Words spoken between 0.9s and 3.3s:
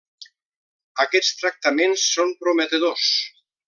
Aquests tractaments són prometedors.